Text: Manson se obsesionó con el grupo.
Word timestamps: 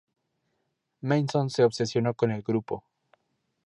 Manson 1.03 1.51
se 1.51 1.63
obsesionó 1.63 2.15
con 2.15 2.31
el 2.31 2.41
grupo. 2.41 2.83